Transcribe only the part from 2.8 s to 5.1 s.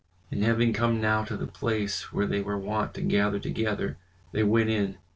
to gather together, they went in.